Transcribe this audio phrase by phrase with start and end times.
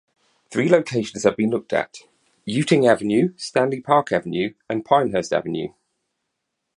[0.49, 1.99] Three locations have been looked at;
[2.47, 5.73] Utting Avenue, Stanley Park Avenue and Pinehurst Avenue.